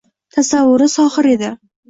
[0.37, 1.53] Tasavvuri sohir edi.